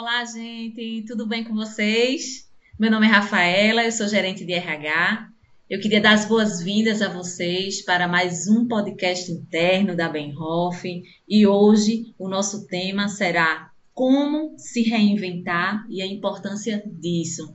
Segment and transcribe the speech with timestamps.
[0.00, 2.48] Olá, gente, tudo bem com vocês?
[2.78, 5.28] Meu nome é Rafaela, eu sou gerente de RH.
[5.68, 10.88] Eu queria dar as boas-vindas a vocês para mais um podcast interno da Benhoff
[11.28, 17.54] e hoje o nosso tema será como se reinventar e a importância disso.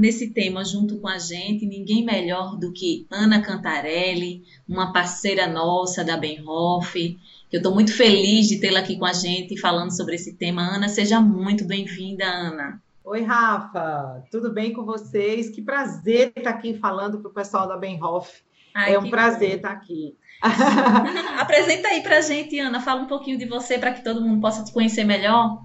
[0.00, 6.02] Nesse tema junto com a gente, ninguém melhor do que Ana Cantarelli, uma parceira nossa
[6.02, 7.18] da Benhoff,
[7.52, 10.62] eu estou muito feliz de tê-la aqui com a gente falando sobre esse tema.
[10.62, 12.80] Ana, seja muito bem-vinda, Ana.
[13.04, 15.50] Oi, Rafa, tudo bem com vocês?
[15.50, 18.42] Que prazer estar aqui falando para o pessoal da Benhoff.
[18.72, 19.56] Ai, é um prazer bom.
[19.56, 20.16] estar aqui.
[21.38, 24.40] Apresenta aí para a gente, Ana, fala um pouquinho de você para que todo mundo
[24.40, 25.60] possa te conhecer melhor.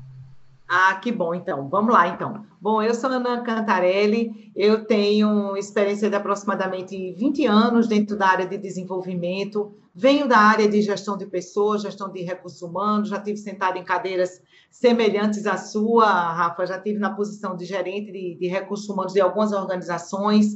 [0.67, 1.69] Ah, que bom, então.
[1.69, 2.43] Vamos lá, então.
[2.59, 8.47] Bom, eu sou Ana Cantarelli, eu tenho experiência de aproximadamente 20 anos dentro da área
[8.47, 13.37] de desenvolvimento, venho da área de gestão de pessoas, gestão de recursos humanos, já tive
[13.37, 18.47] sentado em cadeiras semelhantes à sua, Rafa, já tive na posição de gerente de, de
[18.47, 20.47] recursos humanos de algumas organizações,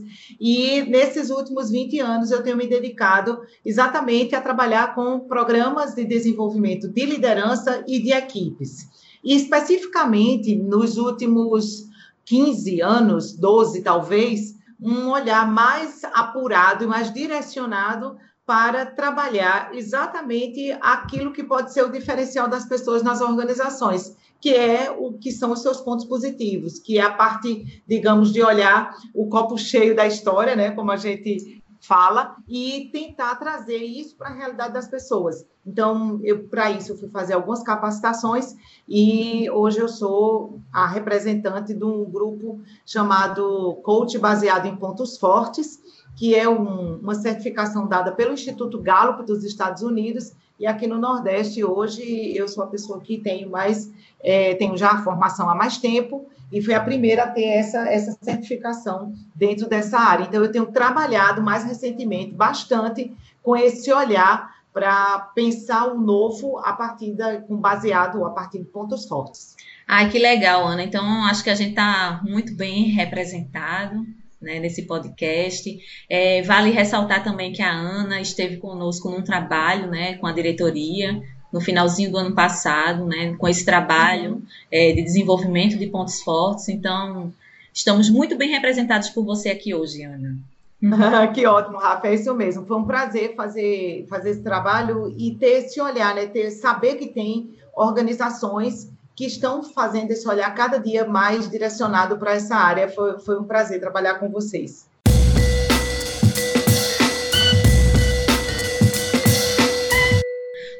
[0.42, 6.03] e nesses últimos 20 anos eu tenho me dedicado exatamente a trabalhar com programas de
[6.03, 8.89] desenvolvimento de liderança e de equipes.
[9.23, 11.89] E especificamente nos últimos
[12.25, 21.31] 15 anos, 12 talvez, um olhar mais apurado e mais direcionado para trabalhar exatamente aquilo
[21.31, 25.61] que pode ser o diferencial das pessoas nas organizações, que é o que são os
[25.61, 30.56] seus pontos positivos, que é a parte, digamos, de olhar o copo cheio da história,
[30.56, 35.45] né, como a gente fala e tentar trazer isso para a realidade das pessoas.
[35.66, 38.55] Então, para isso eu fui fazer algumas capacitações
[38.88, 45.80] e hoje eu sou a representante de um grupo chamado Coach baseado em pontos fortes,
[46.16, 50.97] que é um, uma certificação dada pelo Instituto Gallup dos Estados Unidos e aqui no
[50.97, 53.89] Nordeste hoje eu sou a pessoa que tenho mais
[54.21, 57.87] é, tenho já a formação há mais tempo e fui a primeira a ter essa,
[57.89, 60.23] essa certificação dentro dessa área.
[60.23, 66.73] Então, eu tenho trabalhado mais recentemente bastante com esse olhar para pensar o novo a
[66.73, 69.55] partir da, baseado a partir de pontos fortes.
[69.87, 70.83] Ai, que legal, Ana.
[70.83, 74.05] Então, acho que a gente está muito bem representado
[74.42, 75.80] né, nesse podcast.
[76.10, 81.22] É, vale ressaltar também que a Ana esteve conosco num trabalho né, com a diretoria
[81.52, 84.42] no finalzinho do ano passado, né, com esse trabalho uhum.
[84.72, 86.70] é, de desenvolvimento de pontos fortes.
[86.70, 87.33] Então,
[87.73, 90.36] estamos muito bem representados por você aqui hoje, Ana.
[91.33, 92.66] que ótimo, Rafa, é isso mesmo.
[92.66, 96.28] Foi um prazer fazer, fazer esse trabalho e ter esse olhar, né?
[96.28, 102.35] Ter, saber que tem organizações que estão fazendo esse olhar cada dia mais direcionado para
[102.35, 102.87] essa área.
[102.87, 104.87] Foi, foi um prazer trabalhar com vocês.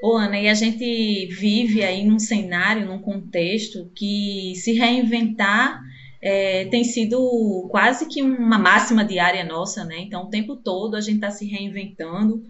[0.02, 5.82] Ô, Ana, e a gente vive aí num cenário, num contexto que se reinventar
[6.22, 9.98] é, tem sido quase que uma máxima diária nossa, né?
[10.00, 12.42] Então, o tempo todo a gente está se reinventando.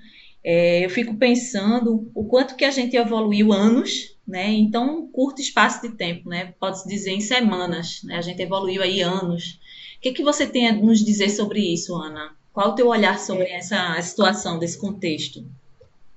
[0.44, 4.50] É, eu fico pensando o quanto que a gente evoluiu anos, né?
[4.52, 6.54] Em tão curto espaço de tempo, né?
[6.60, 8.16] Pode-se dizer em semanas, né?
[8.16, 9.60] A gente evoluiu aí anos.
[9.98, 12.32] O que, que você tem a nos dizer sobre isso, Ana?
[12.54, 13.58] Qual o teu olhar sobre é.
[13.58, 15.44] essa situação, desse contexto?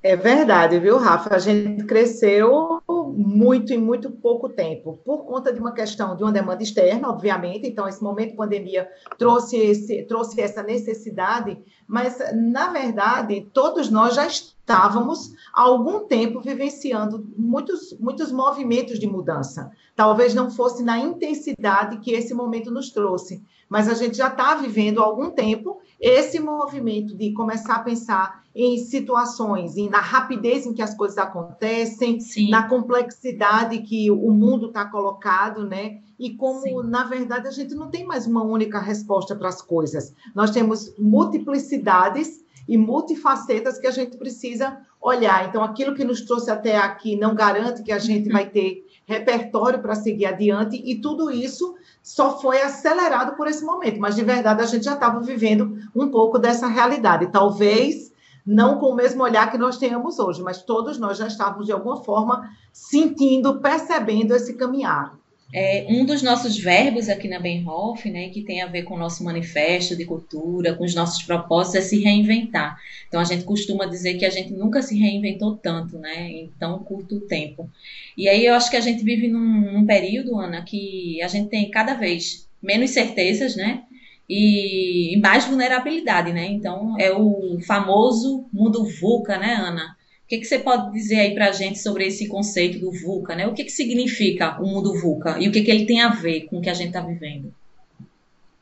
[0.03, 1.35] É verdade, viu, Rafa?
[1.35, 2.83] A gente cresceu
[3.15, 7.69] muito em muito pouco tempo, por conta de uma questão de uma demanda externa, obviamente.
[7.69, 11.57] Então, esse momento de pandemia trouxe, esse, trouxe essa necessidade,
[11.87, 14.27] mas, na verdade, todos nós já
[14.63, 19.71] estávamos há algum tempo vivenciando muitos, muitos movimentos de mudança.
[19.95, 24.55] Talvez não fosse na intensidade que esse momento nos trouxe, mas a gente já está
[24.55, 30.67] vivendo há algum tempo esse movimento de começar a pensar em situações e na rapidez
[30.67, 32.51] em que as coisas acontecem, Sim.
[32.51, 36.01] na complexidade que o mundo está colocado, né?
[36.19, 36.83] E como, Sim.
[36.85, 40.15] na verdade, a gente não tem mais uma única resposta para as coisas.
[40.35, 45.49] Nós temos multiplicidades e multifacetas que a gente precisa olhar.
[45.49, 48.33] Então, aquilo que nos trouxe até aqui não garante que a gente uhum.
[48.33, 54.01] vai ter repertório para seguir adiante, e tudo isso só foi acelerado por esse momento,
[54.01, 57.31] mas de verdade a gente já estava vivendo um pouco dessa realidade.
[57.31, 58.13] Talvez
[58.45, 61.73] não com o mesmo olhar que nós tenhamos hoje, mas todos nós já estávamos de
[61.73, 65.17] alguma forma sentindo, percebendo esse caminhar.
[65.55, 68.99] É, um dos nossos verbos aqui na Benhoff, né, que tem a ver com o
[68.99, 72.81] nosso manifesto de cultura, com os nossos propósitos, é se reinventar.
[73.07, 76.79] Então a gente costuma dizer que a gente nunca se reinventou tanto, né, em tão
[76.79, 77.69] curto tempo.
[78.17, 81.51] E aí eu acho que a gente vive num, num período, Ana, que a gente
[81.51, 83.83] tem cada vez menos certezas, né,
[84.29, 86.47] e, e mais vulnerabilidade, né?
[86.47, 89.95] Então, é o famoso mundo VUCA, né, Ana?
[90.33, 93.47] Que, que você pode dizer aí para a gente sobre esse conceito do VUCA, né?
[93.47, 96.47] O que, que significa o mundo VUCA e o que, que ele tem a ver
[96.47, 97.53] com o que a gente está vivendo?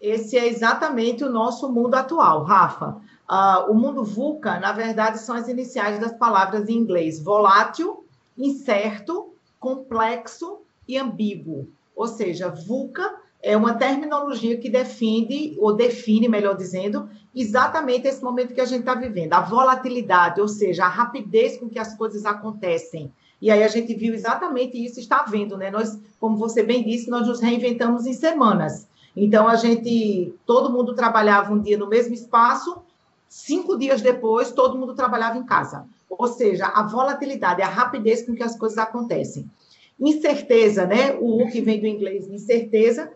[0.00, 3.00] Esse é exatamente o nosso mundo atual, Rafa.
[3.30, 8.04] Uh, o mundo VUCA, na verdade, são as iniciais das palavras em inglês: volátil,
[8.36, 11.68] incerto, complexo e ambíguo.
[11.94, 18.54] Ou seja, VUCA é uma terminologia que define, ou define, melhor dizendo, exatamente esse momento
[18.54, 19.32] que a gente está vivendo.
[19.32, 23.12] A volatilidade, ou seja, a rapidez com que as coisas acontecem.
[23.40, 25.70] E aí a gente viu exatamente isso, está vendo, né?
[25.70, 28.86] Nós, como você bem disse, nós nos reinventamos em semanas.
[29.16, 32.82] Então, a gente, todo mundo trabalhava um dia no mesmo espaço,
[33.26, 35.86] cinco dias depois, todo mundo trabalhava em casa.
[36.10, 39.50] Ou seja, a volatilidade, a rapidez com que as coisas acontecem.
[39.98, 41.14] Incerteza, né?
[41.18, 43.10] O U que vem do inglês, incerteza,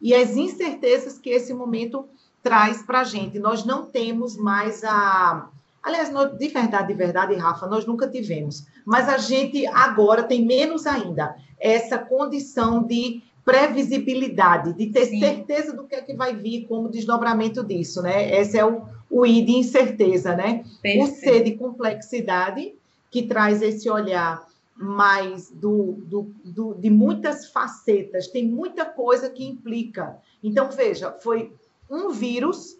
[0.00, 2.06] e as incertezas que esse momento
[2.42, 3.38] traz para a gente.
[3.38, 5.48] Nós não temos mais a.
[5.82, 8.66] Aliás, de verdade, de verdade, Rafa, nós nunca tivemos.
[8.84, 15.20] Mas a gente agora tem menos ainda essa condição de previsibilidade, de ter Sim.
[15.20, 18.38] certeza do que é que vai vir como desdobramento disso, né?
[18.38, 20.64] Esse é o, o I de incerteza, né?
[20.82, 21.04] Perfeito.
[21.04, 22.74] O C de complexidade,
[23.10, 24.46] que traz esse olhar
[24.78, 30.18] mais do, do, do, de muitas facetas, tem muita coisa que implica.
[30.42, 31.52] Então, veja, foi
[31.90, 32.78] um vírus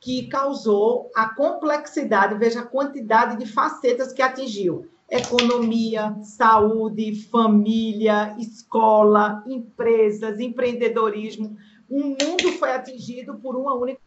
[0.00, 9.44] que causou a complexidade, veja a quantidade de facetas que atingiu economia, saúde, família, escola,
[9.46, 11.56] empresas, empreendedorismo.
[11.88, 14.00] O mundo foi atingido por uma única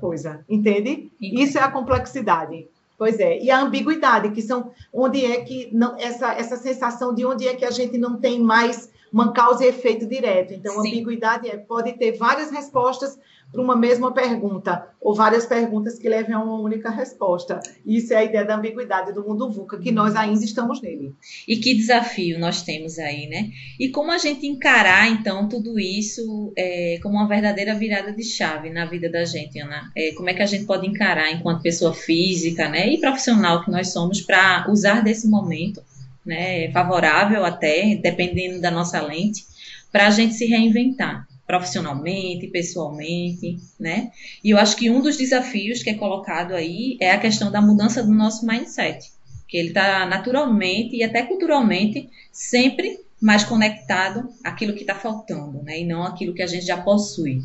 [0.00, 1.12] coisa, entende?
[1.20, 2.68] Isso é a complexidade.
[3.02, 7.26] Pois é, e a ambiguidade, que são onde é que não, essa, essa sensação de
[7.26, 10.54] onde é que a gente não tem mais uma causa e efeito direto.
[10.54, 10.88] Então, Sim.
[10.88, 13.18] ambiguidade é, pode ter várias respostas
[13.52, 17.60] para uma mesma pergunta, ou várias perguntas que levem a uma única resposta.
[17.84, 21.14] Isso é a ideia da ambiguidade do mundo VUCA, que nós ainda estamos nele.
[21.46, 23.50] E que desafio nós temos aí, né?
[23.78, 28.70] E como a gente encarar, então, tudo isso é, como uma verdadeira virada de chave
[28.70, 29.92] na vida da gente, Ana?
[29.94, 33.70] É, como é que a gente pode encarar, enquanto pessoa física né, e profissional que
[33.70, 35.82] nós somos, para usar desse momento
[36.24, 39.44] né, favorável até, dependendo da nossa lente,
[39.90, 44.10] para a gente se reinventar profissionalmente, pessoalmente, né?
[44.42, 47.60] E eu acho que um dos desafios que é colocado aí é a questão da
[47.60, 49.12] mudança do nosso mindset,
[49.46, 55.80] que ele está naturalmente e até culturalmente sempre mais conectado àquilo que está faltando, né?
[55.80, 57.42] E não aquilo que a gente já possui.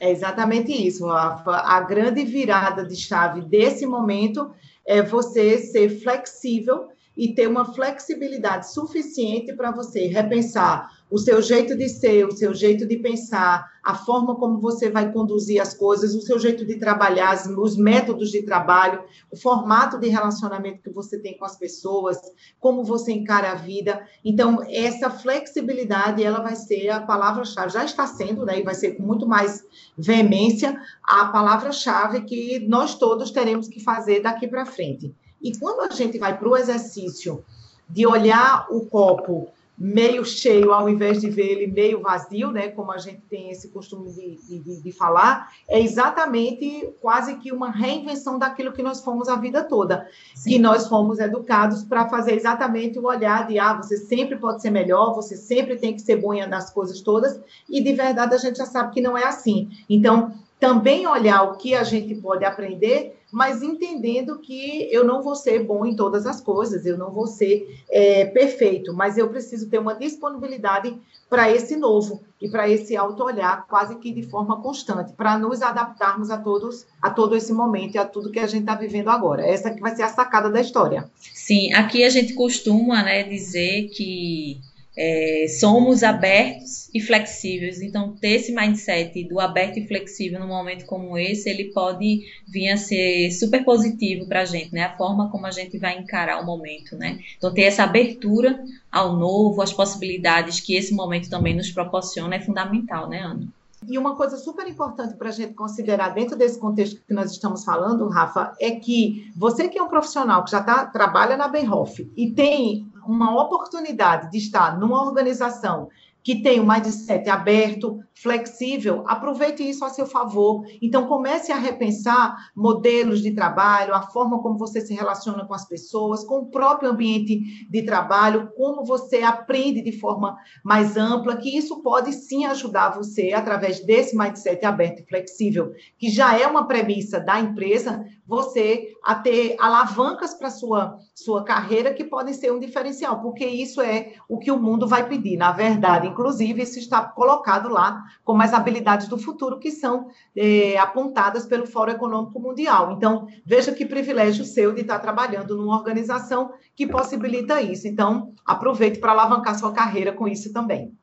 [0.00, 1.56] É exatamente isso, Rafa.
[1.56, 4.50] A grande virada de chave desse momento
[4.86, 11.76] é você ser flexível e ter uma flexibilidade suficiente para você repensar o seu jeito
[11.76, 16.14] de ser, o seu jeito de pensar, a forma como você vai conduzir as coisas,
[16.14, 21.18] o seu jeito de trabalhar, os métodos de trabalho, o formato de relacionamento que você
[21.18, 22.18] tem com as pessoas,
[22.58, 24.04] como você encara a vida.
[24.24, 28.96] Então, essa flexibilidade, ela vai ser a palavra-chave, já está sendo, né, e vai ser
[28.96, 29.64] com muito mais
[29.96, 35.14] veemência, a palavra-chave que nós todos teremos que fazer daqui para frente.
[35.44, 37.44] E quando a gente vai para o exercício
[37.88, 42.92] de olhar o copo meio cheio, ao invés de ver ele meio vazio, né, como
[42.92, 48.38] a gente tem esse costume de, de, de, falar, é exatamente quase que uma reinvenção
[48.38, 50.08] daquilo que nós fomos a vida toda.
[50.34, 50.50] Sim.
[50.50, 54.70] Que nós fomos educados para fazer exatamente o olhar de, ah, você sempre pode ser
[54.70, 57.38] melhor, você sempre tem que ser bom nas coisas todas,
[57.68, 59.68] e de verdade a gente já sabe que não é assim.
[59.90, 65.34] Então, também olhar o que a gente pode aprender mas entendendo que eu não vou
[65.34, 69.68] ser bom em todas as coisas, eu não vou ser é, perfeito, mas eu preciso
[69.68, 70.96] ter uma disponibilidade
[71.28, 76.30] para esse novo e para esse auto-olhar quase que de forma constante, para nos adaptarmos
[76.30, 79.44] a todos, a todo esse momento e a tudo que a gente está vivendo agora.
[79.44, 81.10] Essa que vai ser a sacada da história.
[81.18, 84.60] Sim, aqui a gente costuma né, dizer que
[84.96, 87.82] é, somos abertos e flexíveis.
[87.82, 92.70] Então, ter esse mindset do aberto e flexível num momento como esse, ele pode vir
[92.70, 94.84] a ser super positivo para a gente, né?
[94.84, 97.18] A forma como a gente vai encarar o momento, né?
[97.36, 102.40] Então, ter essa abertura ao novo, as possibilidades que esse momento também nos proporciona é
[102.40, 103.48] fundamental, né, Ana?
[103.86, 107.64] E uma coisa super importante para a gente considerar dentro desse contexto que nós estamos
[107.64, 112.10] falando, Rafa, é que você que é um profissional que já tá, trabalha na Benhoff
[112.16, 115.88] e tem uma oportunidade de estar numa organização
[116.24, 120.64] que tem o mindset aberto, flexível, aproveite isso a seu favor.
[120.80, 125.68] Então, comece a repensar modelos de trabalho, a forma como você se relaciona com as
[125.68, 131.54] pessoas, com o próprio ambiente de trabalho, como você aprende de forma mais ampla, que
[131.54, 136.66] isso pode sim ajudar você, através desse mindset aberto e flexível, que já é uma
[136.66, 142.58] premissa da empresa, você a ter alavancas para sua sua carreira que podem ser um
[142.58, 146.13] diferencial, porque isso é o que o mundo vai pedir, na verdade.
[146.14, 150.06] Inclusive, isso está colocado lá como as habilidades do futuro que são
[150.36, 152.92] é, apontadas pelo Fórum Econômico Mundial.
[152.92, 157.88] Então, veja que privilégio seu de estar trabalhando numa organização que possibilita isso.
[157.88, 160.96] Então, aproveite para alavancar sua carreira com isso também.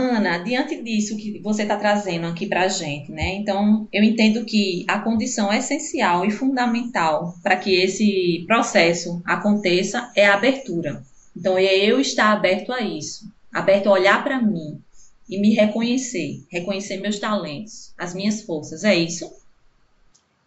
[0.00, 3.34] Ana, diante disso que você está trazendo aqui para a gente, né?
[3.34, 10.26] Então, eu entendo que a condição essencial e fundamental para que esse processo aconteça é
[10.26, 11.02] a abertura.
[11.36, 14.80] Então, é eu estar aberto a isso, aberto a olhar para mim
[15.28, 18.82] e me reconhecer, reconhecer meus talentos, as minhas forças.
[18.82, 19.30] É isso?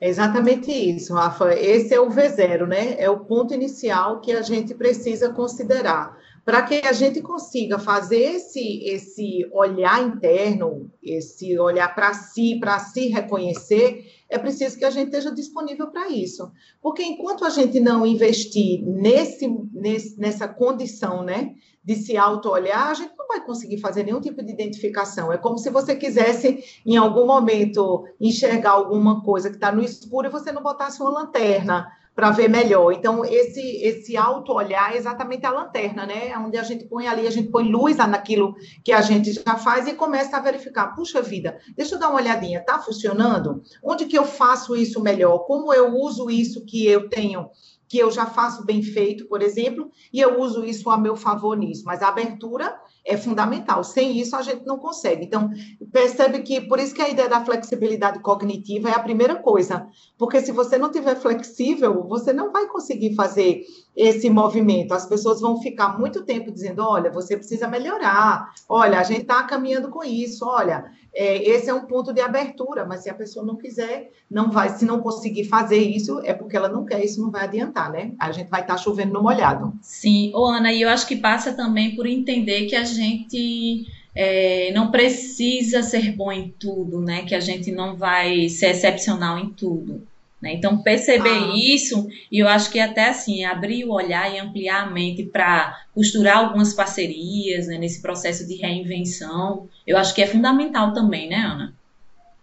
[0.02, 1.54] É exatamente isso, Rafa.
[1.54, 2.96] Esse é o V0, né?
[2.98, 8.36] É o ponto inicial que a gente precisa considerar para que a gente consiga fazer
[8.36, 14.90] esse, esse olhar interno, esse olhar para si, para se reconhecer, é preciso que a
[14.90, 16.52] gente esteja disponível para isso.
[16.82, 22.94] Porque enquanto a gente não investir nesse, nesse, nessa condição né, de se auto-olhar, a
[22.94, 25.32] gente não vai conseguir fazer nenhum tipo de identificação.
[25.32, 30.28] É como se você quisesse, em algum momento, enxergar alguma coisa que está no escuro
[30.28, 32.92] e você não botasse uma lanterna para ver melhor.
[32.92, 36.30] Então, esse, esse auto-olhar é exatamente a lanterna, né?
[36.30, 39.56] É onde a gente põe ali, a gente põe luz naquilo que a gente já
[39.56, 40.96] faz e começa a verificar.
[40.96, 43.64] Puxa vida, deixa eu dar uma olhadinha, tá funcionando?
[43.84, 45.40] Onde que eu faço isso melhor?
[45.40, 47.50] Como eu uso isso que eu tenho
[47.88, 51.56] que eu já faço bem feito, por exemplo, e eu uso isso a meu favor
[51.58, 51.84] nisso.
[51.86, 52.76] Mas a abertura
[53.06, 53.84] é fundamental.
[53.84, 55.26] Sem isso, a gente não consegue.
[55.26, 55.50] Então,
[55.92, 59.88] percebe que, por isso que a ideia da flexibilidade cognitiva é a primeira coisa.
[60.18, 63.62] Porque se você não tiver flexível, você não vai conseguir fazer
[63.96, 64.94] esse movimento.
[64.94, 69.44] As pessoas vão ficar muito tempo dizendo: olha, você precisa melhorar, olha, a gente está
[69.44, 73.46] caminhando com isso, olha, é, esse é um ponto de abertura, mas se a pessoa
[73.46, 77.22] não quiser, não vai, se não conseguir fazer isso, é porque ela não quer, isso
[77.22, 78.14] não vai adiantar, né?
[78.20, 79.74] A gente vai estar tá chovendo no molhado.
[79.82, 83.86] Sim, ô Ana, e eu acho que passa também por entender que a gente
[84.16, 87.24] é, não precisa ser bom em tudo, né?
[87.24, 90.02] Que a gente não vai ser excepcional em tudo.
[90.44, 90.56] Né?
[90.56, 91.54] Então, perceber ah.
[91.56, 95.74] isso, e eu acho que até assim, abrir o olhar e ampliar a mente para
[95.96, 101.38] costurar algumas parcerias né, nesse processo de reinvenção, eu acho que é fundamental também, né,
[101.38, 101.74] Ana?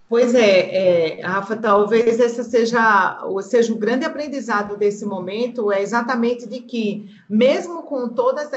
[0.09, 6.49] Pois é, é, Rafa, talvez esse seja, seja o grande aprendizado desse momento, é exatamente
[6.49, 8.51] de que, mesmo com todos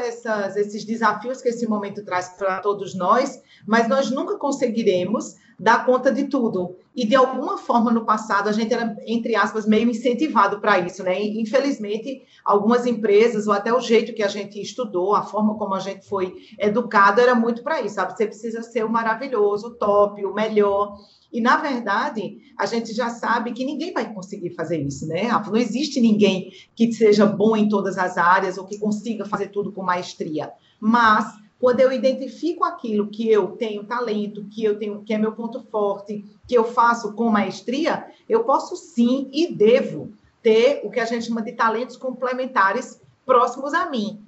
[0.55, 6.11] esses desafios que esse momento traz para todos nós, mas nós nunca conseguiremos dar conta
[6.11, 6.75] de tudo.
[6.95, 11.03] E, de alguma forma, no passado, a gente era, entre aspas, meio incentivado para isso,
[11.03, 11.19] né?
[11.23, 15.79] Infelizmente, algumas empresas, ou até o jeito que a gente estudou, a forma como a
[15.79, 18.15] gente foi educado, era muito para isso, sabe?
[18.15, 20.95] Você precisa ser o maravilhoso, o top, o melhor.
[21.31, 25.29] E, na verdade, a gente já sabe que ninguém vai conseguir fazer isso, né?
[25.47, 29.71] Não existe ninguém que seja bom em todas as áreas ou que consiga fazer tudo
[29.71, 30.51] com maestria.
[30.79, 31.25] Mas,
[31.63, 35.61] quando eu identifico aquilo que eu tenho talento, que eu tenho, que é meu ponto
[35.71, 41.05] forte, que eu faço com maestria, eu posso sim e devo ter o que a
[41.05, 44.21] gente chama de talentos complementares próximos a mim.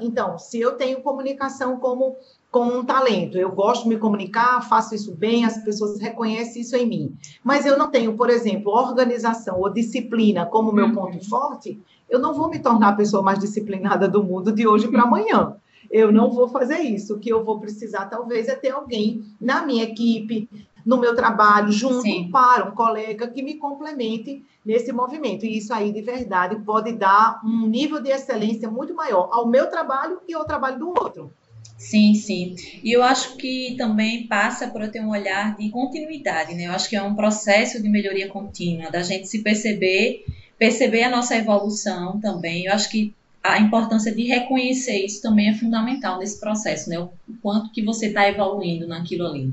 [0.00, 2.16] Então, se eu tenho comunicação como
[2.50, 3.38] como um talento.
[3.38, 7.16] Eu gosto de me comunicar, faço isso bem, as pessoas reconhecem isso em mim.
[7.44, 10.94] Mas eu não tenho, por exemplo, organização ou disciplina como meu uhum.
[10.96, 14.88] ponto forte, eu não vou me tornar a pessoa mais disciplinada do mundo de hoje
[14.88, 15.54] para amanhã.
[15.90, 17.14] Eu não vou fazer isso.
[17.14, 20.48] O que eu vou precisar, talvez, é ter alguém na minha equipe,
[20.86, 22.30] no meu trabalho, junto Sim.
[22.30, 25.44] para um colega que me complemente nesse movimento.
[25.44, 29.68] E isso aí, de verdade, pode dar um nível de excelência muito maior ao meu
[29.68, 31.32] trabalho e ao trabalho do outro.
[31.76, 32.54] Sim, sim.
[32.84, 36.66] E eu acho que também passa por eu ter um olhar de continuidade, né?
[36.66, 40.26] Eu acho que é um processo de melhoria contínua, da gente se perceber,
[40.58, 42.66] perceber a nossa evolução também.
[42.66, 46.98] Eu acho que a importância de reconhecer isso também é fundamental nesse processo, né?
[46.98, 49.52] O quanto que você está evoluindo naquilo ali.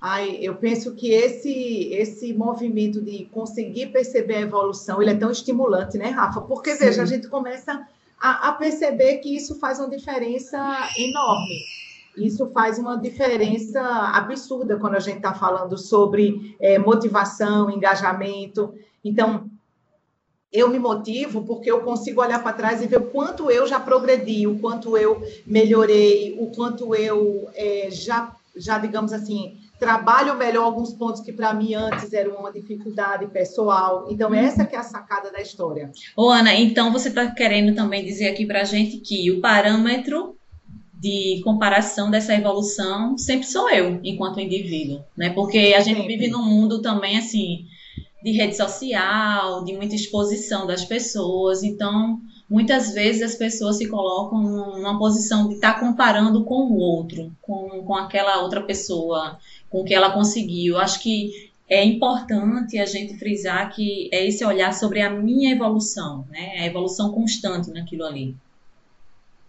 [0.00, 5.30] Ai, eu penso que esse esse movimento de conseguir perceber a evolução, ele é tão
[5.30, 6.42] estimulante, né, Rafa?
[6.42, 6.84] Porque, Sim.
[6.84, 7.86] veja, a gente começa
[8.20, 10.58] a, a perceber que isso faz uma diferença
[10.96, 11.58] enorme.
[12.16, 18.72] Isso faz uma diferença absurda quando a gente está falando sobre é, motivação, engajamento.
[19.04, 19.50] Então,
[20.54, 23.80] eu me motivo porque eu consigo olhar para trás e ver o quanto eu já
[23.80, 30.62] progredi, o quanto eu melhorei, o quanto eu é, já, já, digamos assim, trabalho melhor
[30.62, 34.06] alguns pontos que para mim antes eram uma dificuldade pessoal.
[34.08, 34.36] Então, uhum.
[34.36, 35.90] essa que é a sacada da história.
[36.16, 40.36] Ô, Ana, então você está querendo também dizer aqui para a gente que o parâmetro
[40.94, 45.30] de comparação dessa evolução sempre sou eu, enquanto indivíduo, né?
[45.30, 46.16] Porque a gente sempre.
[46.16, 47.66] vive num mundo também, assim,
[48.24, 51.62] de rede social, de muita exposição das pessoas.
[51.62, 56.78] Então, muitas vezes as pessoas se colocam numa posição de estar tá comparando com o
[56.78, 59.38] outro, com, com aquela outra pessoa,
[59.68, 60.78] com o que ela conseguiu.
[60.78, 66.24] Acho que é importante a gente frisar que é esse olhar sobre a minha evolução,
[66.30, 66.60] né?
[66.60, 68.34] A evolução constante naquilo ali.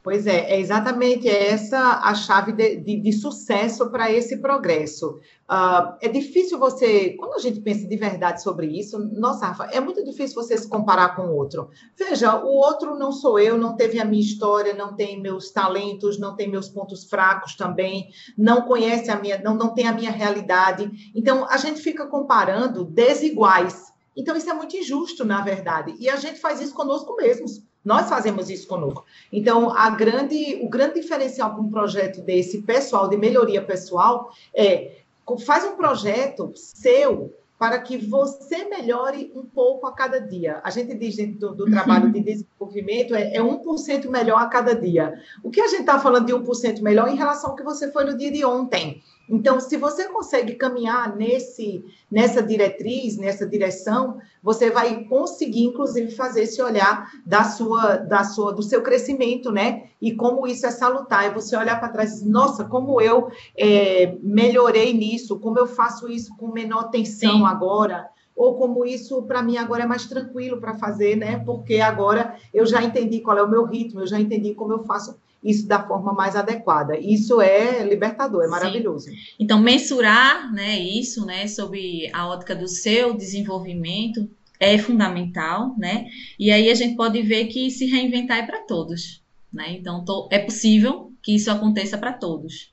[0.06, 5.20] Pois é, é exatamente essa a chave de, de, de sucesso para esse progresso.
[5.50, 9.80] Uh, é difícil você, quando a gente pensa de verdade sobre isso, nossa, Rafa, é
[9.80, 11.72] muito difícil você se comparar com o outro.
[11.98, 16.20] Veja, o outro não sou eu, não teve a minha história, não tem meus talentos,
[16.20, 20.12] não tem meus pontos fracos também, não conhece a minha, não, não tem a minha
[20.12, 20.88] realidade.
[21.16, 23.95] Então, a gente fica comparando desiguais.
[24.16, 25.96] Então, isso é muito injusto, na verdade.
[26.00, 27.62] E a gente faz isso conosco mesmos.
[27.84, 29.06] Nós fazemos isso conosco.
[29.32, 34.98] Então, a grande, o grande diferencial para um projeto desse pessoal, de melhoria pessoal, é
[35.46, 40.60] faz um projeto seu para que você melhore um pouco a cada dia.
[40.64, 44.76] A gente diz dentro do, do trabalho de desenvolvimento é, é 1% melhor a cada
[44.76, 45.14] dia.
[45.42, 48.04] O que a gente está falando de 1% melhor em relação ao que você foi
[48.04, 49.02] no dia de ontem?
[49.30, 56.44] Então, se você consegue caminhar nesse, nessa diretriz, nessa direção, você vai conseguir, inclusive, fazer
[56.44, 59.90] esse olhar da sua, da sua, do seu crescimento, né?
[60.02, 61.26] E como isso é salutar.
[61.26, 65.68] E você olhar para trás e dizer, nossa, como eu é, melhorei nisso, como eu
[65.68, 67.46] faço isso com menor tensão Sim.
[67.46, 71.40] agora ou como isso para mim agora é mais tranquilo para fazer, né?
[71.40, 74.84] Porque agora eu já entendi qual é o meu ritmo, eu já entendi como eu
[74.84, 76.98] faço isso da forma mais adequada.
[77.00, 79.06] Isso é libertador, é maravilhoso.
[79.06, 79.16] Sim.
[79.40, 84.28] Então, mensurar né, isso, né, sob a ótica do seu desenvolvimento
[84.60, 86.08] é fundamental, né?
[86.40, 89.22] E aí a gente pode ver que se reinventar é para todos,
[89.54, 89.74] né?
[89.74, 92.72] Então, tô, é possível que isso aconteça para todos.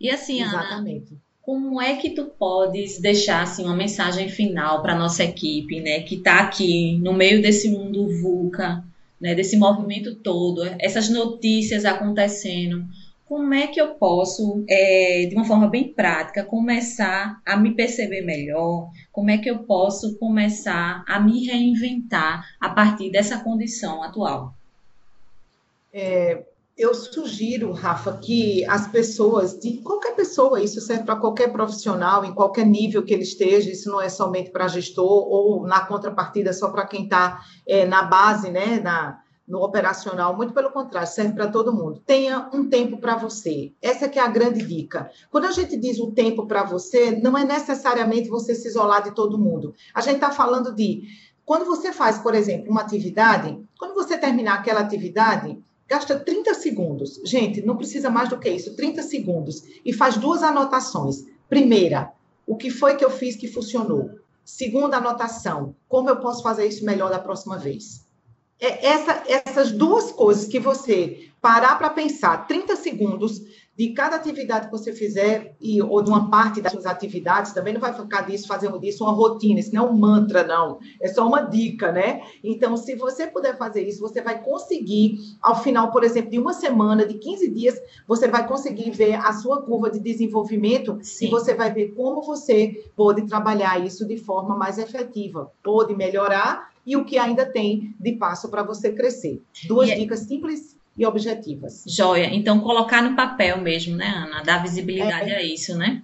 [0.00, 1.14] E assim, Exatamente.
[1.14, 6.00] Ana, como é que tu podes deixar assim uma mensagem final para nossa equipe, né,
[6.02, 8.84] que está aqui no meio desse mundo VUCA,
[9.22, 12.84] né, desse movimento todo, essas notícias acontecendo,
[13.24, 18.20] como é que eu posso, é, de uma forma bem prática, começar a me perceber
[18.20, 18.90] melhor?
[19.10, 24.52] Como é que eu posso começar a me reinventar a partir dessa condição atual?
[25.94, 26.42] É,
[26.82, 32.34] eu sugiro, Rafa, que as pessoas, de qualquer pessoa, isso serve para qualquer profissional, em
[32.34, 36.70] qualquer nível que ele esteja, isso não é somente para gestor ou na contrapartida só
[36.70, 41.48] para quem está é, na base, né, na, no operacional, muito pelo contrário, serve para
[41.48, 42.02] todo mundo.
[42.04, 43.72] Tenha um tempo para você.
[43.80, 45.10] Essa que é a grande dica.
[45.30, 49.14] Quando a gente diz o tempo para você, não é necessariamente você se isolar de
[49.14, 49.74] todo mundo.
[49.94, 51.02] A gente está falando de
[51.44, 57.20] quando você faz, por exemplo, uma atividade, quando você terminar aquela atividade, Gasta 30 segundos.
[57.24, 59.62] Gente, não precisa mais do que isso, 30 segundos.
[59.84, 61.24] E faz duas anotações.
[61.48, 62.12] Primeira,
[62.46, 64.10] o que foi que eu fiz que funcionou?
[64.44, 68.06] Segunda anotação, como eu posso fazer isso melhor da próxima vez?
[68.60, 73.40] É essa, essas duas coisas que você parar para pensar 30 segundos
[73.76, 77.72] de cada atividade que você fizer, e, ou de uma parte das suas atividades, também
[77.72, 80.78] não vai ficar disso, fazendo disso uma rotina, isso não é um mantra, não.
[81.00, 82.20] É só uma dica, né?
[82.44, 86.52] Então, se você puder fazer isso, você vai conseguir, ao final, por exemplo, de uma
[86.52, 91.26] semana, de 15 dias, você vai conseguir ver a sua curva de desenvolvimento Sim.
[91.26, 96.72] e você vai ver como você pode trabalhar isso de forma mais efetiva, pode melhorar
[96.84, 99.40] e o que ainda tem de passo para você crescer.
[99.66, 101.84] Duas e é dicas simples e objetivas.
[101.86, 102.26] Joia.
[102.32, 104.42] Então, colocar no papel mesmo, né, Ana?
[104.42, 106.02] Dar visibilidade é, a isso, né?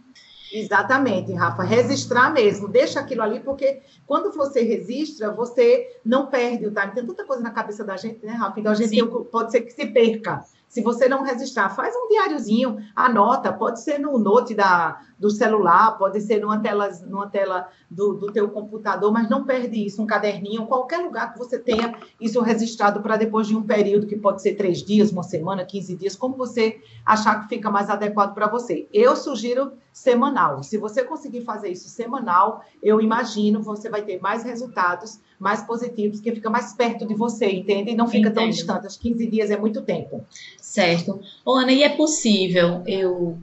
[0.52, 1.62] Exatamente, Rafa.
[1.62, 2.68] Registrar mesmo.
[2.68, 6.92] Deixa aquilo ali, porque quando você registra, você não perde o time.
[6.94, 8.58] Tem tanta coisa na cabeça da gente, né, Rafa?
[8.58, 10.44] Então, a gente tem, pode ser que se perca.
[10.68, 15.98] Se você não registrar, faz um diáriozinho, anota, pode ser no note da, do celular,
[15.98, 20.06] pode ser numa tela, numa tela do, do teu computador, mas não perde isso, um
[20.06, 24.42] caderninho, qualquer lugar que você tenha isso registrado para depois de um período que pode
[24.42, 28.46] ser três dias, uma semana, 15 dias, como você achar que fica mais adequado para
[28.46, 28.86] você.
[28.92, 30.62] Eu sugiro semanal.
[30.62, 36.20] Se você conseguir fazer isso semanal, eu imagino você vai ter mais resultados mais positivos,
[36.20, 37.92] que fica mais perto de você, entende?
[37.92, 38.34] E não fica Entendo.
[38.34, 38.86] tão distante.
[38.86, 40.24] Os 15 dias é muito tempo.
[40.60, 41.20] Certo.
[41.44, 43.38] Ô, Ana, e é possível eu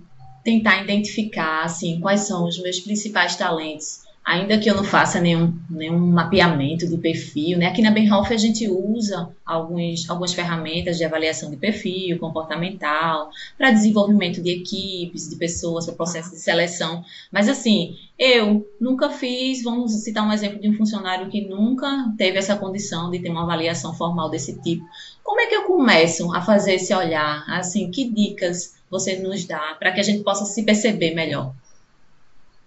[0.46, 5.54] tentar identificar, assim, quais são os meus principais talentos ainda que eu não faça nenhum,
[5.70, 7.68] nenhum mapeamento de perfil, né?
[7.68, 13.70] Aqui na Benhoff a gente usa alguns, algumas ferramentas de avaliação de perfil comportamental, para
[13.70, 17.06] desenvolvimento de equipes, de pessoas, para processo de seleção.
[17.32, 22.40] Mas assim, eu nunca fiz, vamos citar um exemplo de um funcionário que nunca teve
[22.40, 24.84] essa condição de ter uma avaliação formal desse tipo.
[25.24, 27.44] Como é que eu começo a fazer esse olhar?
[27.48, 31.54] Assim, que dicas você nos dá para que a gente possa se perceber melhor?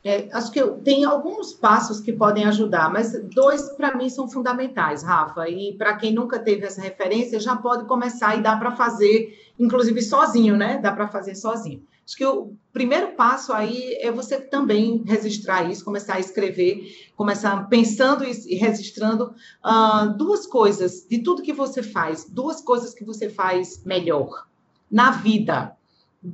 [0.05, 5.03] É, acho que tem alguns passos que podem ajudar, mas dois para mim são fundamentais,
[5.03, 5.49] Rafa.
[5.49, 10.01] E para quem nunca teve essa referência, já pode começar e dá para fazer, inclusive
[10.01, 10.79] sozinho, né?
[10.79, 11.83] Dá para fazer sozinho.
[12.07, 17.69] Acho que o primeiro passo aí é você também registrar isso, começar a escrever, começar
[17.69, 23.29] pensando e registrando uh, duas coisas de tudo que você faz, duas coisas que você
[23.29, 24.47] faz melhor
[24.91, 25.77] na vida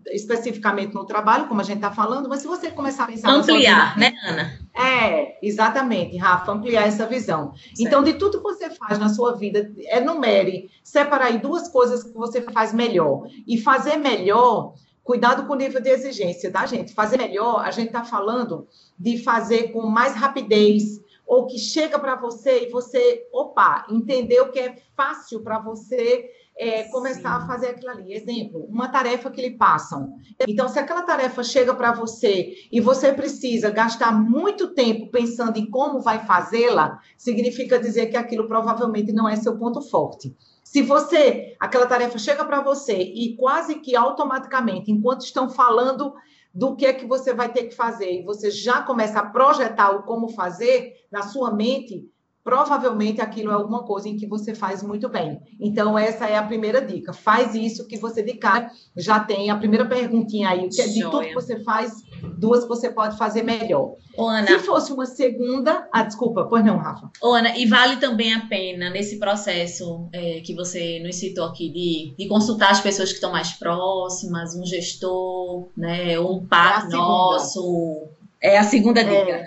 [0.07, 3.31] especificamente no trabalho, como a gente está falando, mas se você começar a pensar...
[3.31, 4.59] Ampliar, vida, né, Ana?
[4.75, 7.55] É, exatamente, Rafa, ampliar essa visão.
[7.55, 7.81] Certo.
[7.81, 12.14] Então, de tudo que você faz na sua vida, enumere, separa aí duas coisas que
[12.14, 13.29] você faz melhor.
[13.47, 16.94] E fazer melhor, cuidado com o nível de exigência, tá, gente?
[16.94, 18.66] Fazer melhor, a gente está falando
[18.99, 24.59] de fazer com mais rapidez, ou que chega para você e você, opa, entendeu que
[24.59, 27.45] é fácil para você é, começar Sim.
[27.45, 28.14] a fazer aquilo ali.
[28.14, 30.14] Exemplo, uma tarefa que lhe passam.
[30.47, 35.69] Então, se aquela tarefa chega para você e você precisa gastar muito tempo pensando em
[35.69, 40.35] como vai fazê-la, significa dizer que aquilo provavelmente não é seu ponto forte.
[40.62, 46.14] Se você, aquela tarefa chega para você e quase que automaticamente, enquanto estão falando
[46.55, 49.90] do que é que você vai ter que fazer e você já começa a projetar
[49.90, 52.09] o como fazer na sua mente,
[52.44, 55.40] provavelmente aquilo é alguma coisa em que você faz muito bem.
[55.59, 57.14] Então, essa é a primeira dica.
[57.14, 60.68] Faz isso que você de cara já tem a primeira perguntinha aí.
[60.68, 62.02] Que é de tudo que você faz,
[62.37, 63.94] duas que você pode fazer melhor.
[64.14, 65.88] Ô, Ana, Se fosse uma segunda.
[65.90, 67.11] Ah, desculpa, pois não, Rafa.
[67.22, 71.70] Ô, Ana, e vale também a pena, nesse processo é, que você nos citou aqui,
[71.70, 76.90] de, de consultar as pessoas que estão mais próximas, um gestor, né, um par é
[76.90, 78.02] nosso.
[78.38, 79.14] É a segunda dica.
[79.14, 79.44] É.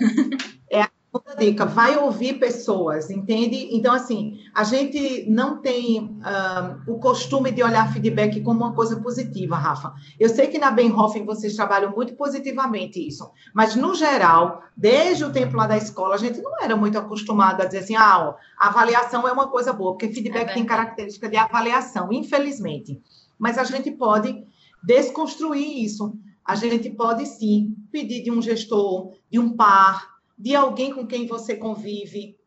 [1.17, 3.69] Outra dica, vai ouvir pessoas, entende?
[3.71, 8.97] Então, assim, a gente não tem uh, o costume de olhar feedback como uma coisa
[8.97, 9.95] positiva, Rafa.
[10.19, 15.31] Eu sei que na Benhofen vocês trabalham muito positivamente isso, mas, no geral, desde o
[15.31, 18.35] tempo lá da escola, a gente não era muito acostumado a dizer assim, ah, ó,
[18.59, 23.01] avaliação é uma coisa boa, porque feedback é tem característica de avaliação, infelizmente.
[23.39, 24.45] Mas a gente pode
[24.83, 26.13] desconstruir isso.
[26.45, 31.25] A gente pode, sim, pedir de um gestor, de um par, de alguém com quem
[31.25, 32.37] você convive.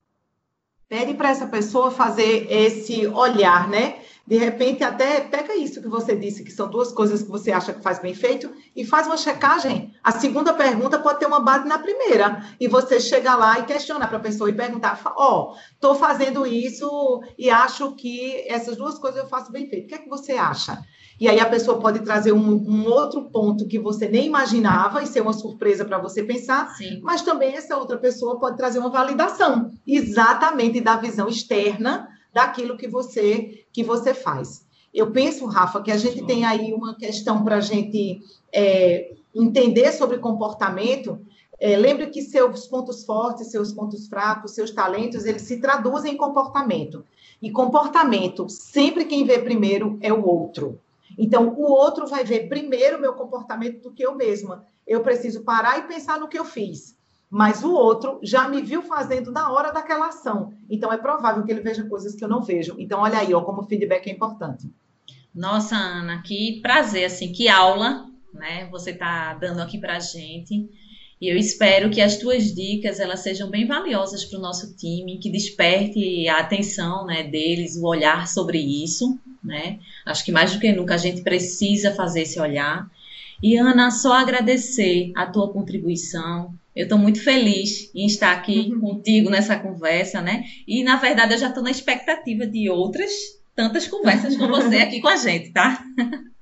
[0.88, 4.00] Pede para essa pessoa fazer esse olhar, né?
[4.26, 7.72] De repente, até pega isso que você disse, que são duas coisas que você acha
[7.72, 9.92] que faz bem feito, e faz uma checagem.
[10.02, 12.44] A segunda pergunta pode ter uma base na primeira.
[12.60, 16.46] E você chega lá e questiona para a pessoa e perguntar: Ó, oh, estou fazendo
[16.46, 19.86] isso e acho que essas duas coisas eu faço bem feito.
[19.86, 20.80] O que é que você acha?
[21.20, 25.06] E aí a pessoa pode trazer um, um outro ponto que você nem imaginava e
[25.06, 26.98] ser uma surpresa para você pensar, Sim.
[27.02, 32.88] mas também essa outra pessoa pode trazer uma validação exatamente da visão externa daquilo que
[32.88, 34.64] você que você faz.
[34.94, 39.92] Eu penso, Rafa, que a gente tem aí uma questão para a gente é, entender
[39.92, 41.20] sobre comportamento.
[41.60, 46.16] É, lembre que seus pontos fortes, seus pontos fracos, seus talentos, eles se traduzem em
[46.16, 47.04] comportamento.
[47.42, 50.80] E comportamento, sempre quem vê primeiro é o outro.
[51.22, 54.64] Então, o outro vai ver primeiro o meu comportamento do que eu mesma.
[54.86, 56.98] Eu preciso parar e pensar no que eu fiz.
[57.28, 60.54] Mas o outro já me viu fazendo na hora daquela ação.
[60.70, 62.74] Então, é provável que ele veja coisas que eu não vejo.
[62.78, 64.72] Então, olha aí, ó, como o feedback é importante.
[65.34, 68.66] Nossa, Ana, que prazer, assim, que aula, né?
[68.70, 70.70] Você está dando aqui para a gente.
[71.20, 75.18] E eu espero que as tuas dicas elas sejam bem valiosas para o nosso time,
[75.18, 79.78] que desperte a atenção né, deles, o olhar sobre isso, né?
[80.06, 82.90] Acho que mais do que nunca a gente precisa fazer esse olhar.
[83.42, 86.54] E Ana, só agradecer a tua contribuição.
[86.74, 88.80] Eu estou muito feliz em estar aqui uhum.
[88.80, 90.44] contigo nessa conversa, né?
[90.66, 93.10] E na verdade eu já estou na expectativa de outras
[93.54, 95.84] tantas conversas com você aqui com a gente, tá?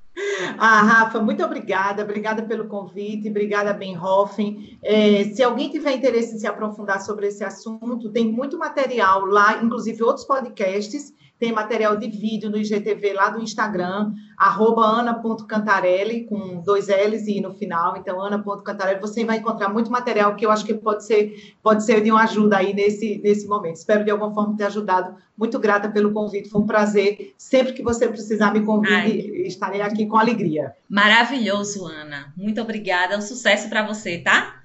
[0.59, 4.79] Ah, Rafa, muito obrigada, obrigada pelo convite, obrigada, Benhoffen.
[4.83, 9.63] É, se alguém tiver interesse em se aprofundar sobre esse assunto, tem muito material lá,
[9.63, 16.61] inclusive outros podcasts tem material de vídeo no IGTV lá do Instagram, arroba ana.cantarelli, com
[16.61, 20.65] dois L's e no final, então ana.cantarelli, você vai encontrar muito material que eu acho
[20.65, 23.77] que pode ser, pode ser de uma ajuda aí nesse, nesse momento.
[23.77, 25.15] Espero de alguma forma ter ajudado.
[25.37, 27.33] Muito grata pelo convite, foi um prazer.
[27.39, 30.73] Sempre que você precisar me convide, estarei aqui com alegria.
[30.89, 32.33] Maravilhoso, Ana.
[32.37, 33.17] Muito obrigada.
[33.17, 34.63] Um sucesso para você, tá?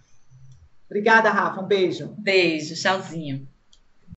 [0.88, 1.62] Obrigada, Rafa.
[1.62, 2.13] Um beijo.
[2.17, 3.47] Beijo, tchauzinho.